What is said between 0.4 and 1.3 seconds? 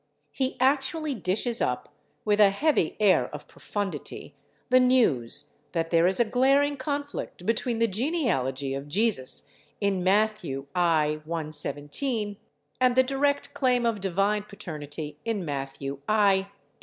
actually